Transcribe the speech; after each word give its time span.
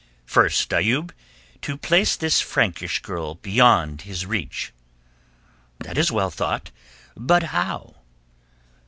"First, 0.25 0.73
Ayoub, 0.73 1.11
to 1.61 1.77
place 1.77 2.15
this 2.15 2.41
Frankish 2.41 3.03
girl 3.03 3.35
beyond 3.35 4.01
his 4.01 4.25
reach." 4.25 4.73
"That 5.77 5.95
is 5.99 6.11
well 6.11 6.31
thought—but 6.31 7.43
how?" 7.43 7.97